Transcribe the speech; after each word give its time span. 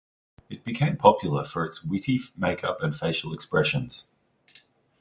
It 0.49 0.63
became 0.63 0.97
popular 0.97 1.45
for 1.45 1.63
its 1.63 1.83
witty 1.83 2.19
makeup 2.35 2.81
and 2.81 2.95
facial 2.95 3.35
expressions. 3.35 4.07